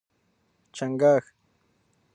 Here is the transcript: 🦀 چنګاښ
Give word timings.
🦀 0.03 0.03
چنګاښ 0.75 1.25